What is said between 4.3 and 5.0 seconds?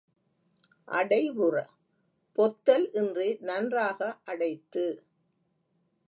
அடைத்து.